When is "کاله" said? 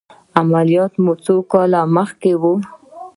1.51-1.81